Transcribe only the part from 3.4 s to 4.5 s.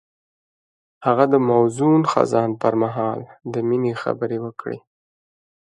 د مینې خبرې